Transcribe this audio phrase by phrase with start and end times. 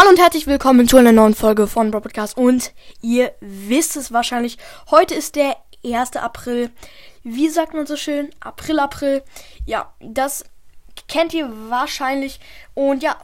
[0.00, 2.38] Hallo und herzlich willkommen zu einer neuen Folge von Bro Podcast.
[2.38, 4.56] Und ihr wisst es wahrscheinlich,
[4.90, 6.16] heute ist der 1.
[6.16, 6.70] April.
[7.22, 8.30] Wie sagt man so schön?
[8.40, 9.22] April, April.
[9.66, 10.46] Ja, das
[11.06, 12.40] kennt ihr wahrscheinlich.
[12.72, 13.18] Und ja,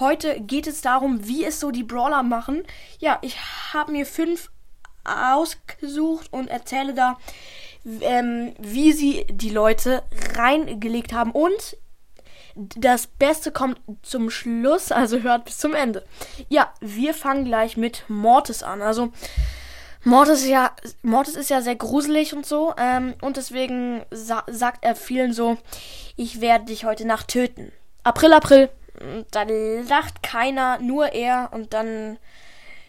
[0.00, 2.64] heute geht es darum, wie es so die Brawler machen.
[2.98, 3.38] Ja, ich
[3.72, 4.50] habe mir fünf
[5.04, 7.18] ausgesucht und erzähle da,
[8.00, 10.02] ähm, wie sie die Leute
[10.34, 11.30] reingelegt haben.
[11.30, 11.76] Und
[12.56, 16.04] das Beste kommt zum Schluss, also hört bis zum Ende.
[16.48, 18.80] Ja, wir fangen gleich mit Mortis an.
[18.80, 19.12] Also,
[20.04, 22.74] Mortis ist ja, Mortis ist ja sehr gruselig und so.
[22.78, 25.58] Ähm, und deswegen sa sagt er vielen so,
[26.16, 27.72] ich werde dich heute Nacht töten.
[28.04, 28.70] April, April.
[29.30, 31.50] Dann lacht keiner, nur er.
[31.52, 32.18] Und dann,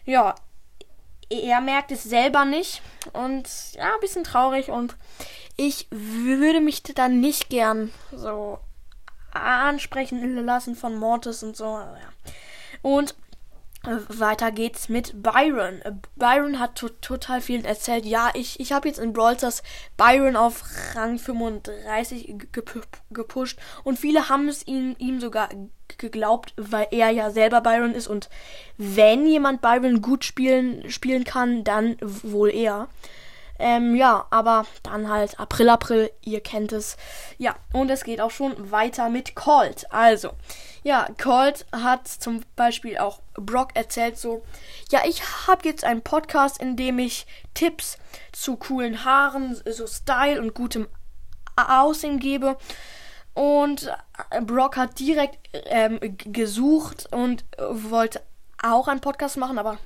[0.06, 0.34] ja,
[1.28, 2.80] er merkt es selber nicht.
[3.12, 4.70] Und ja, ein bisschen traurig.
[4.70, 4.96] Und
[5.56, 8.60] ich würde mich dann nicht gern so
[9.40, 11.64] ansprechen lassen von Mortis und so.
[11.64, 11.98] Ja.
[12.82, 13.14] Und
[13.86, 15.80] äh, weiter geht's mit Byron.
[15.82, 18.04] Äh, Byron hat to total viel erzählt.
[18.04, 19.62] Ja, ich, ich habe jetzt in Brawl Stars
[19.96, 25.48] Byron auf Rang 35 gep gepusht und viele haben es ihm, ihm sogar
[25.96, 28.28] geglaubt, weil er ja selber Byron ist und
[28.76, 32.88] wenn jemand Byron gut spielen, spielen kann, dann wohl er.
[33.58, 36.96] Ähm, ja, aber dann halt April, April, ihr kennt es.
[37.38, 39.86] Ja, und es geht auch schon weiter mit Colt.
[39.90, 40.30] Also,
[40.84, 44.44] ja, Colt hat zum Beispiel auch Brock erzählt so,
[44.90, 47.98] ja, ich habe jetzt einen Podcast, in dem ich Tipps
[48.32, 50.88] zu coolen Haaren, so Style und gutem
[51.56, 52.56] Aussehen gebe.
[53.34, 53.90] Und
[54.42, 58.20] Brock hat direkt ähm, gesucht und wollte
[58.62, 59.78] auch einen Podcast machen, aber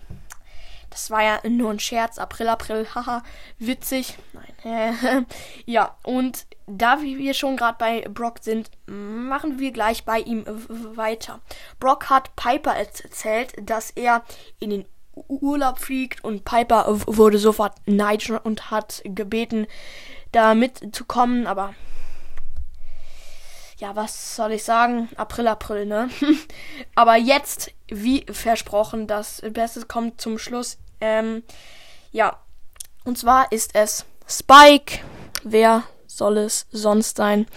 [0.92, 2.18] das war ja nur ein Scherz.
[2.18, 3.22] April, April, haha,
[3.58, 4.18] witzig.
[4.32, 5.26] Nein.
[5.66, 10.44] ja, und da wir schon gerade bei Brock sind, machen wir gleich bei ihm
[10.94, 11.40] weiter.
[11.80, 14.22] Brock hat Piper erzählt, dass er
[14.60, 14.84] in den
[15.14, 19.66] Urlaub fliegt und Piper wurde sofort neidisch und hat gebeten,
[20.30, 21.74] da mitzukommen, aber
[23.82, 25.08] ja, was soll ich sagen?
[25.16, 26.08] April, April, ne?
[26.94, 30.78] Aber jetzt, wie versprochen, das Beste kommt zum Schluss.
[31.00, 31.42] Ähm,
[32.12, 32.38] ja,
[33.04, 35.00] und zwar ist es Spike.
[35.42, 37.48] Wer soll es sonst sein?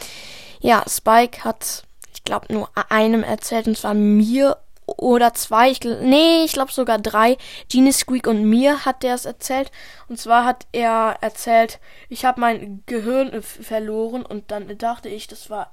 [0.61, 4.57] Ja, Spike hat, ich glaube, nur einem erzählt, und zwar mir
[4.87, 7.37] oder zwei, ich, nee, ich glaube sogar drei.
[7.71, 9.71] Genie Squeak und mir hat der es erzählt.
[10.07, 15.51] Und zwar hat er erzählt, ich habe mein Gehirn verloren und dann dachte ich, das
[15.51, 15.71] war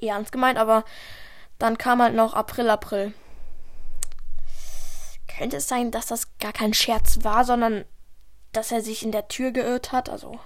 [0.00, 0.84] ernst gemeint, aber
[1.58, 3.12] dann kam halt noch April, April.
[5.38, 7.84] Könnte es sein, dass das gar kein Scherz war, sondern
[8.52, 10.38] dass er sich in der Tür geirrt hat, also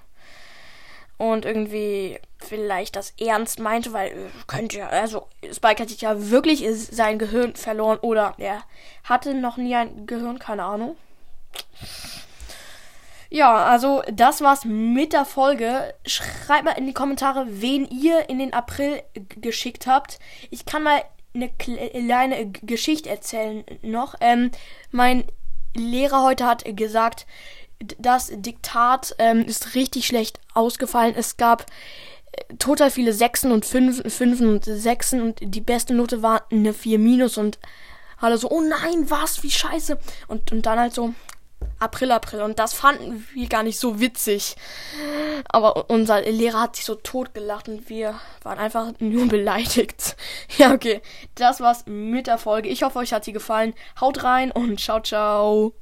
[1.19, 6.31] und irgendwie vielleicht das ernst meinte, weil äh, könnte ja, also Spike hat sich ja
[6.31, 8.62] wirklich sein Gehirn verloren oder er
[9.04, 10.97] hatte noch nie ein Gehirn, keine Ahnung.
[13.31, 15.94] Ja, also das war's mit der Folge.
[16.06, 19.03] Schreibt mal in die Kommentare, wen ihr in den April
[19.41, 20.19] geschickt habt.
[20.50, 21.03] Ich kann mal
[21.34, 24.15] eine kleine Geschichte erzählen noch.
[24.21, 24.50] Ähm,
[24.91, 25.25] mein
[25.75, 27.27] Lehrer heute hat gesagt,
[27.99, 31.15] das Diktat ähm, ist richtig schlecht ausgefallen.
[31.17, 31.67] Es gab
[32.33, 36.72] äh, total viele Sechsen und Fünfen, Fünfen und Sechsen und die beste Note war eine
[36.72, 37.59] 4 minus und
[38.21, 39.99] alle so, oh nein, was, wie scheiße.
[40.27, 41.15] Und, und dann halt so,
[41.78, 42.43] April, April.
[42.43, 44.56] Und das fanden wir gar nicht so witzig.
[45.49, 50.17] Aber unser Lehrer hat sich so tot gelacht und wir waren einfach nur beleidigt.
[50.56, 51.00] Ja, okay.
[51.34, 52.69] Das war's mit der Folge.
[52.69, 53.75] Ich hoffe, euch hat sie gefallen.
[54.00, 55.78] Haut rein und ciao, ciao.